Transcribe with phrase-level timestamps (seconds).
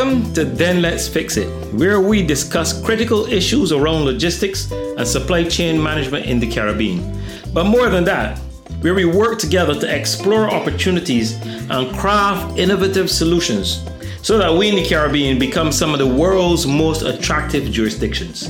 [0.00, 5.44] Welcome to Then Let's Fix It, where we discuss critical issues around logistics and supply
[5.44, 7.22] chain management in the Caribbean.
[7.52, 8.38] But more than that,
[8.80, 13.84] where we work together to explore opportunities and craft innovative solutions
[14.22, 18.48] so that we in the Caribbean become some of the world's most attractive jurisdictions.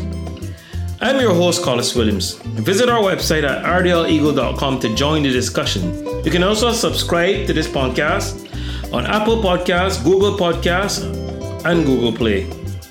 [1.00, 2.34] I'm your host, Collis Williams.
[2.62, 6.22] Visit our website at rdleagle.com to join the discussion.
[6.24, 8.46] You can also subscribe to this podcast
[8.92, 11.19] on Apple Podcasts, Google Podcasts,
[11.64, 12.42] and Google Play.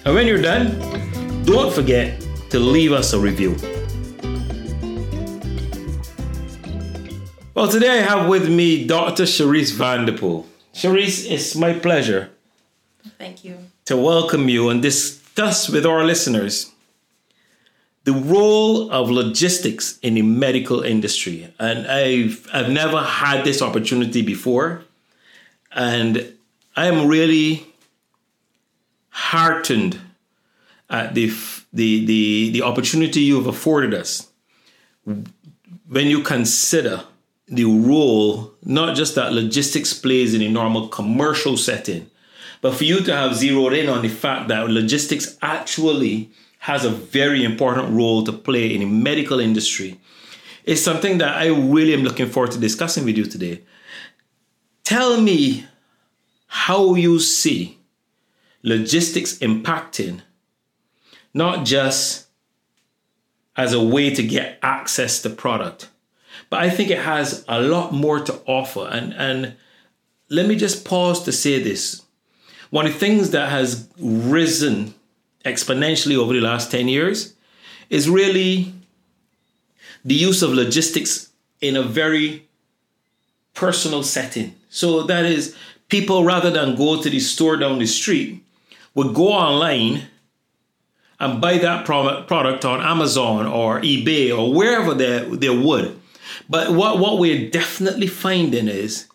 [0.05, 0.79] And when you're done,
[1.43, 3.55] don't forget to leave us a review.
[7.53, 9.23] Well, today I have with me Dr.
[9.23, 10.47] Cherise Vanderpool.
[10.73, 12.29] Cherise, it's my pleasure.
[13.17, 13.57] Thank you.
[13.85, 16.71] To welcome you and discuss with our listeners
[18.05, 21.53] the role of logistics in the medical industry.
[21.59, 24.83] And I've, I've never had this opportunity before.
[25.71, 26.33] And
[26.75, 27.68] I am really
[29.19, 29.99] heartened
[30.89, 31.31] at the,
[31.73, 34.29] the, the, the opportunity you have afforded us
[35.05, 37.03] when you consider
[37.47, 42.09] the role, not just that logistics plays in a normal commercial setting,
[42.61, 46.89] but for you to have zeroed in on the fact that logistics actually has a
[46.89, 49.99] very important role to play in the medical industry
[50.65, 53.63] is something that I really am looking forward to discussing with you today.
[54.83, 55.65] Tell me
[56.47, 57.78] how you see
[58.61, 60.21] logistics impacting
[61.33, 62.27] not just
[63.55, 65.89] as a way to get access to product,
[66.49, 68.87] but I think it has a lot more to offer.
[68.89, 69.55] And, and
[70.29, 72.03] let me just pause to say this.
[72.69, 74.93] One of the things that has risen
[75.45, 77.33] exponentially over the last 10 years
[77.89, 78.73] is really
[80.05, 81.29] the use of logistics
[81.61, 82.47] in a very
[83.53, 84.55] personal setting.
[84.69, 85.55] So that is,
[85.89, 88.43] people rather than go to the store down the street
[88.95, 90.03] would go online
[91.19, 95.99] and buy that product on Amazon or eBay or wherever they, they would.
[96.49, 99.07] But what, what we're definitely finding is,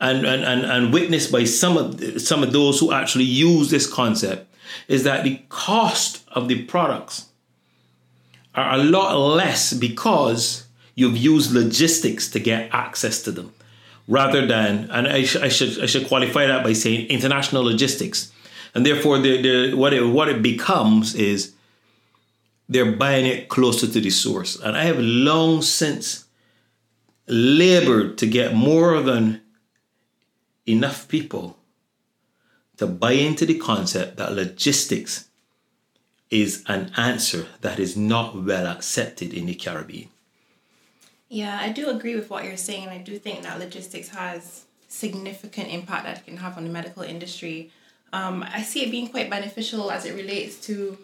[0.00, 3.90] and, and, and, and witnessed by some of, some of those who actually use this
[3.90, 4.52] concept,
[4.88, 7.26] is that the cost of the products
[8.54, 13.52] are a lot less because you've used logistics to get access to them
[14.06, 18.32] rather than, and I, sh- I, should, I should qualify that by saying international logistics.
[18.74, 21.54] And therefore, the, the, what, it, what it becomes is
[22.68, 24.56] they're buying it closer to the source.
[24.56, 26.26] And I have long since
[27.26, 29.40] labored to get more than
[30.66, 31.58] enough people
[32.76, 35.28] to buy into the concept that logistics
[36.30, 40.08] is an answer that is not well accepted in the Caribbean.
[41.28, 42.84] Yeah, I do agree with what you're saying.
[42.84, 46.70] And I do think that logistics has significant impact that it can have on the
[46.70, 47.70] medical industry.
[48.14, 50.96] Um, I see it being quite beneficial as it relates to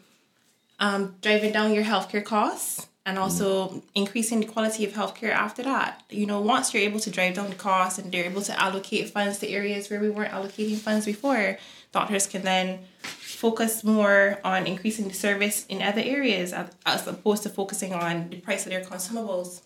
[0.78, 3.82] um, driving down your healthcare costs and also mm.
[3.96, 6.04] increasing the quality of healthcare after that.
[6.08, 9.10] You know, once you're able to drive down the costs and they're able to allocate
[9.10, 11.58] funds to areas where we weren't allocating funds before,
[11.90, 16.54] doctors can then focus more on increasing the service in other areas
[16.86, 19.62] as opposed to focusing on the price of their consumables.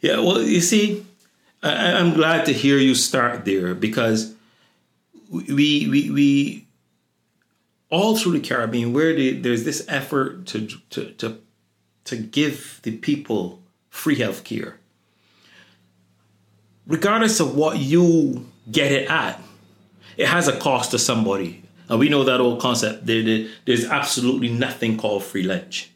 [0.00, 1.04] Yeah, well, you see,
[1.64, 4.34] I, I'm glad to hear you start there because
[5.30, 6.66] we we we
[7.88, 11.38] all through the Caribbean where the, there's this effort to to to
[12.04, 14.78] to give the people free health care.
[16.86, 19.40] Regardless of what you get it at,
[20.16, 21.62] it has a cost to somebody.
[21.88, 23.06] And we know that old concept.
[23.06, 25.90] There, there's absolutely nothing called free lunch.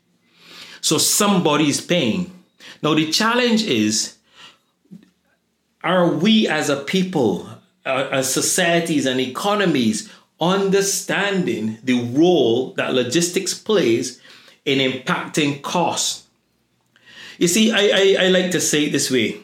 [0.80, 2.32] So somebody's paying.
[2.82, 4.16] Now, the challenge is
[5.82, 7.48] are we as a people,
[7.84, 14.20] uh, as societies and economies, understanding the role that logistics plays
[14.64, 16.26] in impacting costs.
[17.38, 19.40] You see, I, I, I like to say it this way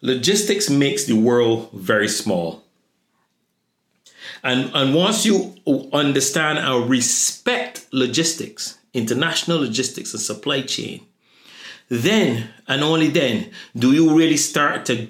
[0.00, 2.64] logistics makes the world very small.
[4.42, 5.56] And, and once you
[5.92, 11.04] understand and respect logistics, international logistics and supply chain,
[11.88, 15.08] then and only then do you really start to,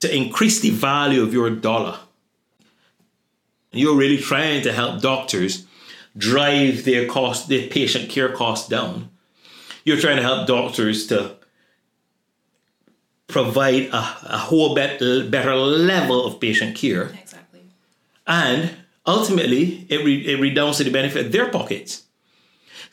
[0.00, 1.98] to increase the value of your dollar.
[3.72, 5.66] You're really trying to help doctors
[6.16, 9.10] drive their cost, their patient care costs down.
[9.84, 11.36] You're trying to help doctors to
[13.28, 17.04] provide a, a whole better, better level of patient care.
[17.04, 17.60] Exactly.
[18.26, 18.74] And
[19.06, 22.04] ultimately, it, re, it redounds to the benefit of their pockets.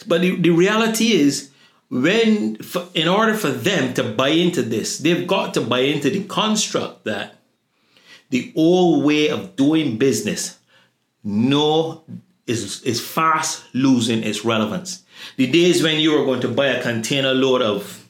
[0.06, 1.50] But the, the reality is,
[1.90, 2.58] when
[2.94, 7.06] in order for them to buy into this, they've got to buy into the construct
[7.06, 7.36] that
[8.30, 10.60] the old way of doing business
[11.24, 12.04] no
[12.46, 15.04] is is fast losing its relevance.
[15.38, 18.08] The days when you were going to buy a container load of,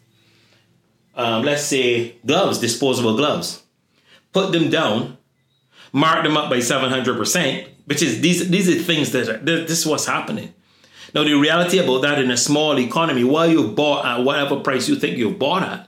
[1.16, 3.64] um, let's say, gloves, disposable gloves,
[4.34, 5.18] put them down,
[5.92, 9.38] mark them up by seven hundred percent, which is these these are things that are,
[9.38, 10.54] this is what's happening.
[11.14, 14.88] Now the reality about that in a small economy, while you bought at whatever price
[14.90, 15.88] you think you bought at,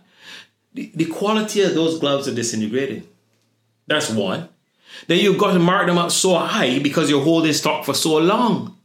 [0.73, 3.07] the, the quality of those gloves are disintegrating.
[3.87, 4.49] That's one.
[5.07, 8.17] Then you've got to mark them up so high because you're holding stock for so
[8.17, 8.77] long.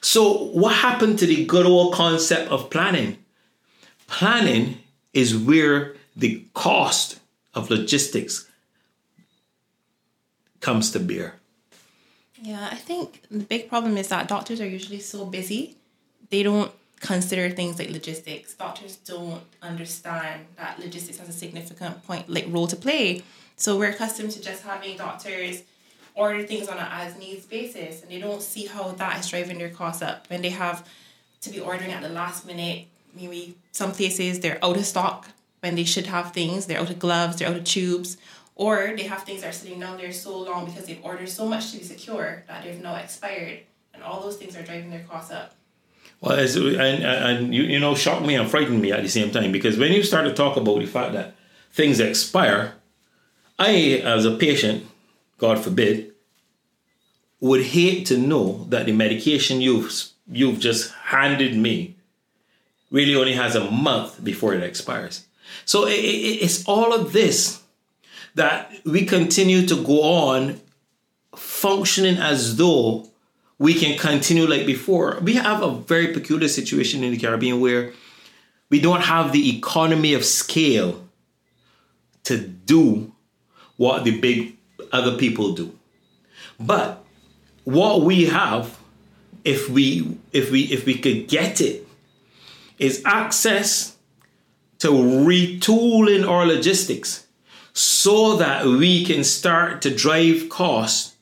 [0.00, 3.18] So, what happened to the good old concept of planning?
[4.06, 4.78] Planning
[5.12, 7.18] is where the cost
[7.54, 8.48] of logistics
[10.60, 11.37] comes to bear.
[12.42, 15.76] Yeah, I think the big problem is that doctors are usually so busy,
[16.30, 16.70] they don't
[17.00, 18.54] consider things like logistics.
[18.54, 23.22] Doctors don't understand that logistics has a significant point like role to play.
[23.56, 25.62] So we're accustomed to just having doctors
[26.14, 29.58] order things on an as needs basis and they don't see how that is driving
[29.58, 30.88] their costs up when they have
[31.40, 32.86] to be ordering at the last minute.
[33.14, 35.28] Maybe some places they're out of stock
[35.60, 38.16] when they should have things, they're out of gloves, they're out of tubes,
[38.58, 41.46] or they have things that are sitting down there so long because they've ordered so
[41.46, 43.60] much to be secure that they've now expired.
[43.94, 45.54] And all those things are driving their costs up.
[46.20, 49.30] Well, as, and, and you, you know, shocked me and frightened me at the same
[49.30, 51.36] time because when you start to talk about the fact that
[51.72, 52.74] things expire,
[53.58, 54.84] I, as a patient,
[55.38, 56.12] God forbid,
[57.40, 59.92] would hate to know that the medication you've
[60.30, 61.96] you've just handed me
[62.90, 65.26] really only has a month before it expires.
[65.64, 67.62] So it, it, it's all of this
[68.38, 70.60] that we continue to go on
[71.34, 73.08] functioning as though
[73.58, 75.18] we can continue like before.
[75.20, 77.92] We have a very peculiar situation in the Caribbean where
[78.70, 81.04] we don't have the economy of scale
[82.24, 83.12] to do
[83.76, 84.56] what the big
[84.92, 85.76] other people do.
[86.60, 87.04] But
[87.64, 88.78] what we have,
[89.44, 91.84] if we if we if we could get it,
[92.78, 93.96] is access
[94.78, 97.24] to retooling our logistics
[97.78, 101.14] so that we can start to drive costs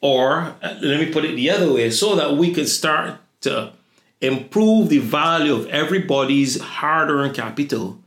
[0.00, 3.72] or uh, let me put it the other way so that we can start to
[4.20, 8.00] improve the value of everybody's hard-earned capital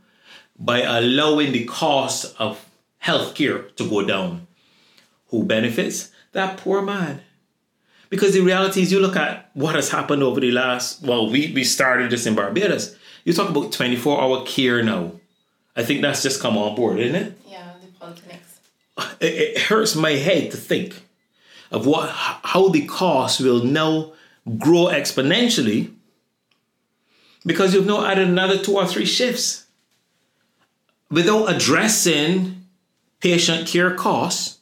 [0.58, 2.68] by allowing the cost of
[3.02, 4.46] healthcare to go down.
[5.28, 6.10] Who benefits?
[6.32, 7.22] That poor man.
[8.10, 11.52] Because the reality is, you look at what has happened over the last, well, we,
[11.54, 12.94] we started this in Barbados.
[13.24, 15.12] You talk about 24 hour care now.
[15.76, 17.38] I think that's just come on board, isn't it?
[17.46, 19.18] Yeah, the polyclinics.
[19.20, 21.02] It, it hurts my head to think
[21.70, 24.12] of what how the cost will now
[24.58, 25.92] grow exponentially
[27.44, 29.66] because you've now added another two or three shifts
[31.10, 32.64] without addressing
[33.20, 34.58] patient care costs,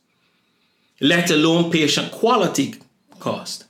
[1.00, 2.75] let alone patient quality
[3.19, 3.65] cost.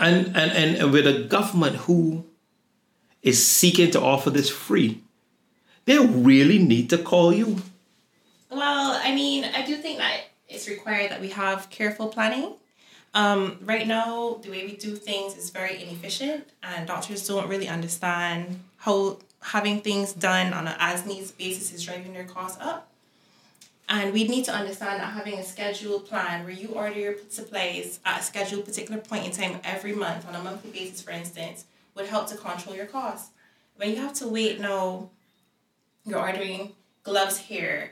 [0.00, 2.24] And, and, and with a government who
[3.22, 5.02] is seeking to offer this free,
[5.88, 7.62] they really need to call you.
[8.50, 12.54] Well, I mean, I do think that it's required that we have careful planning.
[13.14, 17.68] Um, right now, the way we do things is very inefficient, and doctors don't really
[17.68, 22.90] understand how having things done on an as needs basis is driving their costs up.
[23.88, 28.00] And we need to understand that having a scheduled plan where you order your supplies
[28.04, 31.64] at a scheduled particular point in time every month on a monthly basis, for instance,
[31.94, 33.30] would help to control your costs.
[33.76, 35.08] When you have to wait now,
[36.08, 36.72] you're ordering
[37.02, 37.90] gloves here,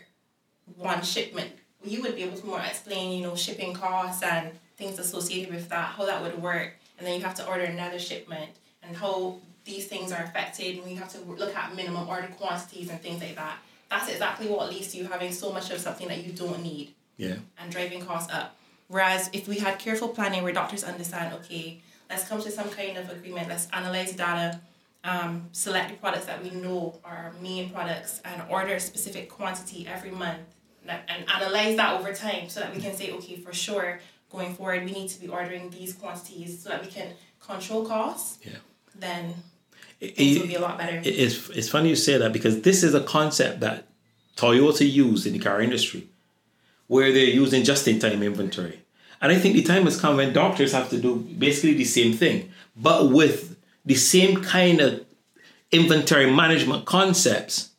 [0.76, 1.50] one shipment,
[1.84, 5.68] you would be able to more explain, you know, shipping costs and things associated with
[5.68, 6.72] that, how that would work.
[6.98, 8.50] And then you have to order another shipment
[8.82, 12.88] and how these things are affected and we have to look at minimum order quantities
[12.88, 13.58] and things like that
[13.88, 16.94] that's exactly what leads to you having so much of something that you don't need.
[17.16, 17.36] Yeah.
[17.58, 18.56] And driving costs up.
[18.88, 22.96] Whereas if we had careful planning where doctors understand, okay, let's come to some kind
[22.96, 24.60] of agreement, let's analyze data,
[25.06, 29.30] um, select the products that we know are our main products, and order a specific
[29.30, 30.40] quantity every month,
[30.86, 34.84] and analyze that over time so that we can say, okay, for sure, going forward,
[34.84, 37.08] we need to be ordering these quantities so that we can
[37.40, 38.38] control costs.
[38.42, 38.58] Yeah.
[38.94, 39.34] Then
[40.00, 41.00] it will be a lot better.
[41.04, 43.86] It's, it's funny you say that because this is a concept that
[44.36, 46.08] Toyota used in the car industry,
[46.88, 48.80] where they're using just-in-time inventory.
[49.20, 52.12] And I think the time has come when doctors have to do basically the same
[52.12, 53.55] thing, but with
[53.86, 55.04] the same kind of
[55.72, 57.70] inventory management concepts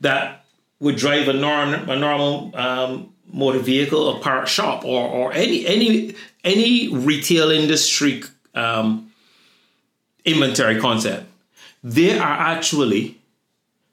[0.00, 0.44] that
[0.80, 5.66] would drive a, norm, a normal um, motor vehicle or part shop or, or any
[5.66, 8.22] any any retail industry
[8.54, 9.10] um,
[10.24, 11.26] inventory concept
[11.86, 13.20] they are actually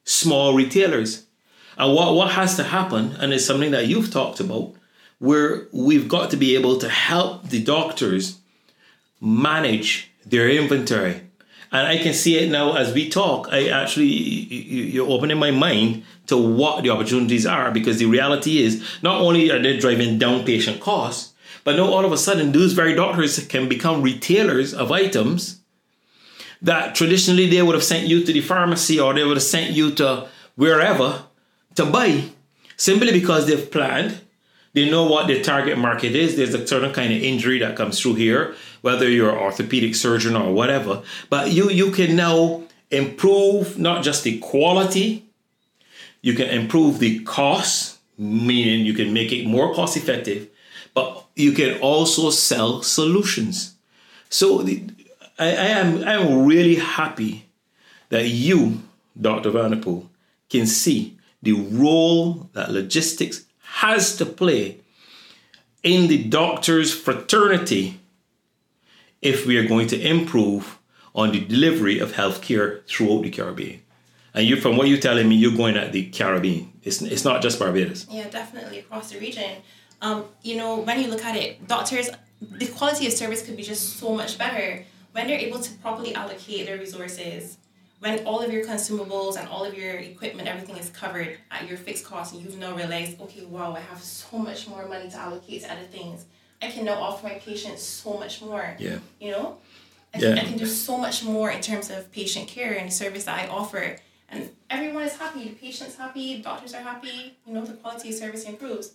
[0.04, 1.26] small retailers.
[1.78, 4.74] And what, what has to happen, and it's something that you've talked about,
[5.20, 8.40] where we've got to be able to help the doctors
[9.22, 11.22] manage their inventory.
[11.74, 13.50] And I can see it now as we talk.
[13.52, 18.88] I actually, you're opening my mind to what the opportunities are because the reality is
[19.02, 22.74] not only are they driving down patient costs, but now all of a sudden those
[22.74, 25.62] very doctors can become retailers of items
[26.62, 29.72] that traditionally they would have sent you to the pharmacy or they would have sent
[29.72, 31.24] you to wherever
[31.76, 32.24] to buy
[32.78, 34.22] simply because they've planned.
[34.74, 36.36] They know what their target market is.
[36.36, 40.36] There's a certain kind of injury that comes through here, whether you're an orthopedic surgeon
[40.36, 41.02] or whatever.
[41.30, 45.26] But you you can now improve not just the quality,
[46.22, 50.50] you can improve the cost, meaning you can make it more cost effective,
[50.94, 53.76] but you can also sell solutions.
[54.30, 54.84] So the,
[55.40, 57.46] I, I am I am really happy
[58.10, 58.84] that you,
[59.20, 59.50] Dr.
[59.50, 60.10] Vanderpool,
[60.50, 63.46] can see the role that logistics
[63.80, 64.78] has to play
[65.84, 68.00] in the doctors' fraternity
[69.24, 70.80] if we are going to improve
[71.16, 73.82] on the delivery of healthcare throughout the Caribbean.
[74.34, 76.74] And you, from what you're telling me, you're going at the Caribbean.
[76.84, 78.08] It's, it's not just Barbados.
[78.10, 79.62] Yeah, definitely across the region.
[80.02, 82.10] Um, you know, when you look at it, doctors,
[82.42, 86.14] the quality of service could be just so much better when they're able to properly
[86.16, 87.58] allocate their resources
[88.04, 91.78] when all of your consumables and all of your equipment, everything is covered at your
[91.78, 95.16] fixed cost, and you've now realized, okay, wow, I have so much more money to
[95.16, 96.26] allocate to other things.
[96.64, 98.76] I can now offer my patients so much more.
[98.80, 99.00] Yeah.
[99.20, 99.58] You know?
[100.14, 100.36] I, yeah.
[100.36, 103.26] can, I can do so much more in terms of patient care and the service
[103.26, 103.98] that I offer.
[104.30, 105.44] And everyone is happy.
[105.50, 108.94] The patient's happy, doctors are happy, you know, the quality of service improves.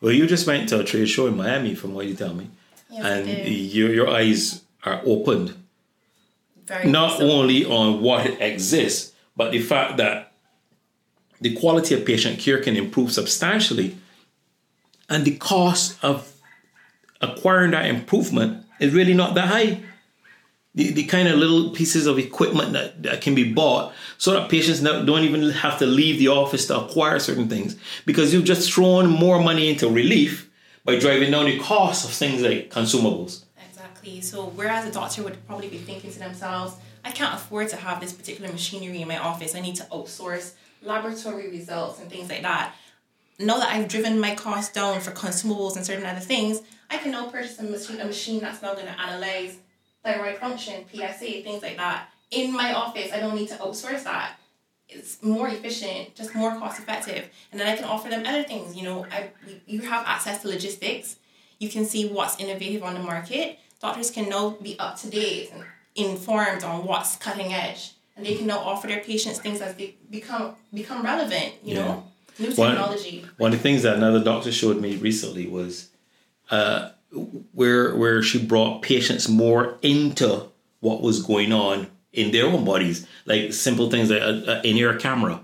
[0.00, 2.48] Well, you just went to a trade show in Miami, from what you tell me.
[2.90, 5.54] Yes, and your, your eyes are opened
[6.66, 10.32] very not only on what exists, but the fact that
[11.40, 13.96] the quality of patient care can improve substantially,
[15.08, 16.31] and the cost of
[17.22, 19.80] acquiring that improvement is really not that high.
[20.74, 24.48] The, the kind of little pieces of equipment that, that can be bought so that
[24.48, 27.76] patients don't even have to leave the office to acquire certain things
[28.06, 30.50] because you've just thrown more money into relief
[30.84, 33.44] by driving down the cost of things like consumables.
[33.68, 34.22] Exactly.
[34.22, 38.00] So whereas a doctor would probably be thinking to themselves, I can't afford to have
[38.00, 39.54] this particular machinery in my office.
[39.54, 42.74] I need to outsource laboratory results and things like that.
[43.38, 46.60] Now that I've driven my costs down for consumables and certain other things,
[46.92, 49.56] I can now purchase a machine, a machine that's now going to analyze
[50.04, 53.10] thyroid function, PSA, things like that in my office.
[53.12, 54.36] I don't need to outsource that.
[54.88, 58.76] It's more efficient, just more cost effective, and then I can offer them other things.
[58.76, 59.30] You know, I
[59.66, 61.16] you have access to logistics.
[61.58, 65.50] You can see what's innovative on the market doctors can now be up to date
[65.52, 69.74] and informed on what's cutting edge and they can now offer their patients things as
[69.74, 71.84] they become become relevant you yeah.
[71.84, 72.04] know
[72.38, 75.90] new technology one, one, of the things that another doctor showed me recently was
[76.52, 76.90] uh,
[77.52, 80.46] where where she brought patients more into
[80.80, 85.40] what was going on in their own bodies like simple things like an in-ear camera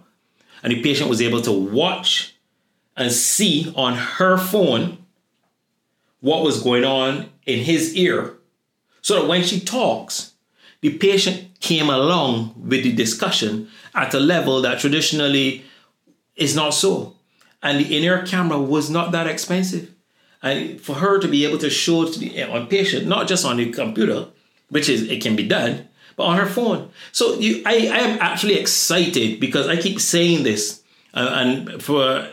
[0.63, 2.37] and the patient was able to watch
[2.97, 4.99] and see on her phone
[6.21, 8.39] what was going on in his ear
[9.09, 10.35] so that when she talks,
[10.81, 15.65] the patient came along with the discussion at a level that traditionally
[16.37, 17.17] is not so.
[17.63, 19.95] And the in-ear camera was not that expensive.
[20.43, 23.57] And for her to be able to show to the on patient, not just on
[23.57, 24.29] the computer,
[24.69, 26.91] which is it can be done, but on her phone.
[27.13, 30.83] So you, I, I am actually excited because I keep saying this,
[31.15, 32.29] uh, and for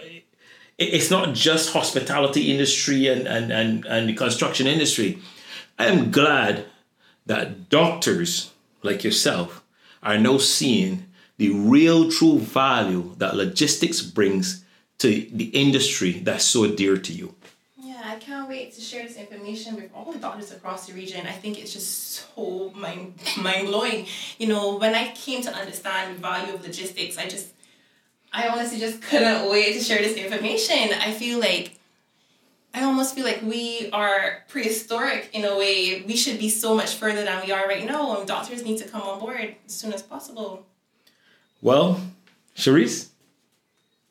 [0.78, 5.20] it's not just hospitality industry and, and, and, and the construction industry.
[5.80, 6.66] I am glad
[7.26, 8.52] that doctors
[8.84, 9.64] like yourself
[10.04, 11.06] are now seeing
[11.38, 14.64] the real true value that logistics brings
[14.98, 17.36] to the industry that's so dear to you.
[18.16, 21.28] I can't wait to share this information with all the doctors across the region.
[21.28, 24.06] I think it's just so mind mind blowing.
[24.40, 27.48] You know, when I came to understand the value of logistics, I just
[28.32, 30.94] I honestly just couldn't wait to share this information.
[30.98, 31.78] I feel like
[32.74, 36.04] I almost feel like we are prehistoric in a way.
[36.08, 38.88] We should be so much further than we are right now, and doctors need to
[38.88, 40.66] come on board as soon as possible.
[41.62, 42.00] Well,
[42.56, 43.10] Cherise,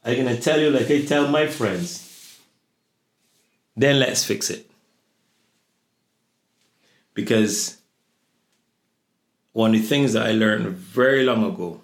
[0.04, 2.03] I'm gonna tell you like I tell my friends.
[3.76, 4.70] Then let's fix it.
[7.12, 7.78] Because
[9.52, 11.80] one of the things that I learned very long ago,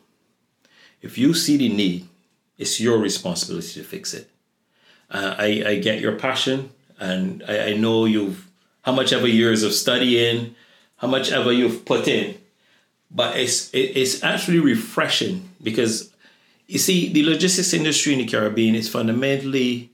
[1.02, 2.09] if you see the need,
[2.59, 4.28] it's your responsibility to fix it.
[5.11, 8.47] Uh, I, I get your passion, and I, I know you've
[8.82, 10.54] how much ever years of studying,
[10.97, 12.38] how much ever you've put in,
[13.11, 16.12] but it's it, it's actually refreshing because
[16.66, 19.89] you see the logistics industry in the Caribbean is fundamentally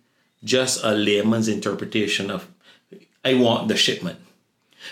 [0.47, 2.49] just a layman's interpretation of
[3.25, 4.21] I want the shipment.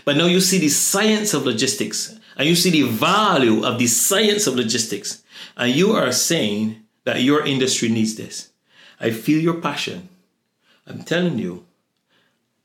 [0.04, 3.86] But now you see the science of logistics and you see the value of the
[3.86, 5.22] science of logistics,
[5.56, 8.50] and you are saying that your industry needs this.
[8.98, 10.08] I feel your passion.
[10.86, 11.64] I'm telling you,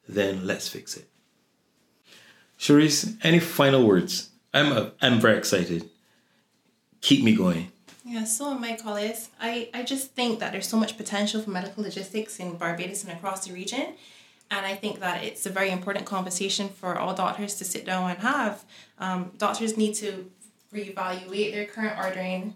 [0.07, 1.07] then let's fix it.
[2.57, 4.31] Cherise, any final words?
[4.53, 5.87] I'm a, I'm very excited.
[7.01, 7.71] Keep me going.
[8.05, 9.29] Yeah, so I, Collis.
[9.39, 13.11] I, I just think that there's so much potential for medical logistics in Barbados and
[13.11, 13.93] across the region.
[14.51, 18.09] And I think that it's a very important conversation for all doctors to sit down
[18.09, 18.63] and have.
[18.97, 20.31] Um, doctors need to
[20.73, 22.55] reevaluate their current ordering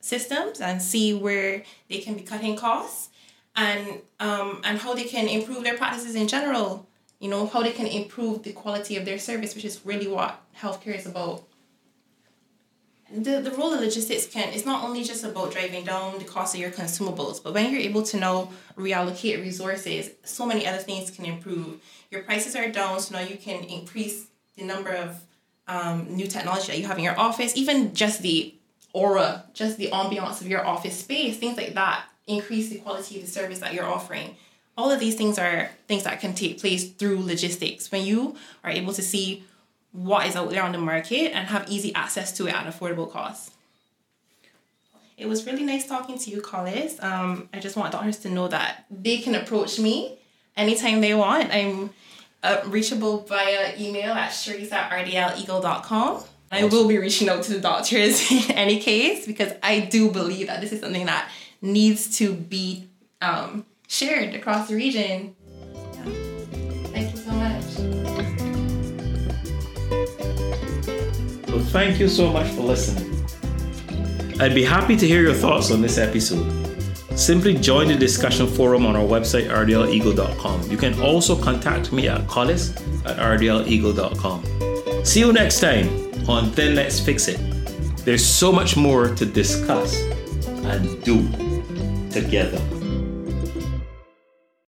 [0.00, 3.10] systems and see where they can be cutting costs
[3.54, 6.86] and um, and how they can improve their practices in general.
[7.20, 10.40] You know, how they can improve the quality of their service, which is really what
[10.56, 11.47] healthcare is about
[13.10, 16.54] the, the role of logistics can it's not only just about driving down the cost
[16.54, 21.10] of your consumables but when you're able to now reallocate resources so many other things
[21.10, 21.80] can improve.
[22.10, 25.20] Your prices are down so now you can increase the number of
[25.66, 27.56] um, new technology that you have in your office.
[27.56, 28.54] Even just the
[28.92, 33.24] aura just the ambiance of your office space things like that increase the quality of
[33.24, 34.36] the service that you're offering.
[34.76, 37.90] All of these things are things that can take place through logistics.
[37.90, 39.44] When you are able to see
[40.04, 43.10] what is out there on the market and have easy access to it at affordable
[43.10, 43.50] costs.
[45.16, 47.02] It was really nice talking to you, Collis.
[47.02, 50.16] Um, I just want doctors to know that they can approach me
[50.56, 51.52] anytime they want.
[51.52, 51.90] I'm
[52.44, 56.22] uh, reachable via email at cherise at rdleagle.com.
[56.52, 60.46] I will be reaching out to the doctors in any case because I do believe
[60.46, 61.28] that this is something that
[61.60, 62.88] needs to be
[63.20, 65.34] um, shared across the region.
[71.70, 73.14] Thank you so much for listening.
[74.40, 76.46] I'd be happy to hear your thoughts on this episode.
[77.16, 80.70] Simply join the discussion forum on our website, rdleagle.com.
[80.70, 82.70] You can also contact me at collis
[83.04, 85.04] at rdleagle.com.
[85.04, 85.88] See you next time
[86.28, 87.40] on Then Let's Fix It.
[88.04, 90.00] There's so much more to discuss
[90.64, 91.28] and do
[92.10, 92.77] together.